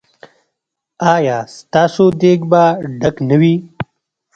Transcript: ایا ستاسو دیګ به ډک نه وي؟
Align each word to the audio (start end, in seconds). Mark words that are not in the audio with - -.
ایا 1.13 1.37
ستاسو 1.57 2.05
دیګ 2.19 2.39
به 2.51 2.63
ډک 2.99 3.15
نه 3.29 3.35
وي؟ 3.41 3.55